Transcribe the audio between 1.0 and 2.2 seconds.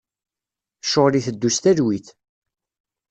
iteddu s talwit.